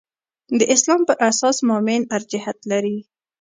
[0.59, 2.97] د اسلام پر اساس مومن ارجحیت لري.